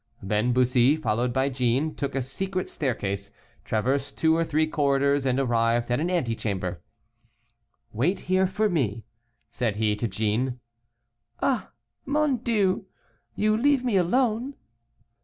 [0.23, 3.29] Then Bussy, followed by Jeanne, took a secret staircase,
[3.63, 6.81] traversed two or three corridors, and arrived at an antechamber.
[7.93, 9.05] "Wait here for me,"
[9.51, 10.59] said he to Jeanne.
[11.39, 11.69] "Ah,
[12.03, 12.87] mon Dieu!
[13.35, 14.55] you leave me alone."